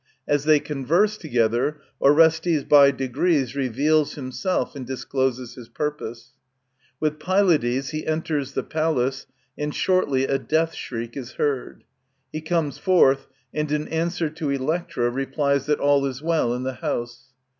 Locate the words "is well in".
16.07-16.63